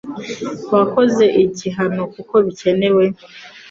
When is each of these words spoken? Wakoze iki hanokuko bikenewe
Wakoze 0.73 1.25
iki 1.45 1.67
hanokuko 1.77 2.33
bikenewe 2.45 3.03